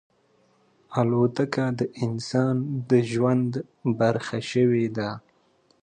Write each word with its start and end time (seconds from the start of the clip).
الوتکه 0.99 1.65
د 1.79 1.81
انسان 2.05 2.55
د 2.89 2.91
ژوند 3.11 3.51
برخه 3.99 4.39
شوې 4.51 4.85
ده. 4.97 5.09